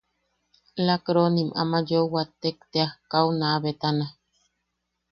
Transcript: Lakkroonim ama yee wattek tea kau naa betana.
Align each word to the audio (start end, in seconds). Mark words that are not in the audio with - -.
Lakkroonim 0.85 1.49
ama 1.61 1.79
yee 1.89 2.09
wattek 2.13 2.57
tea 2.71 2.89
kau 3.11 3.27
naa 3.39 3.57
betana. 3.63 4.05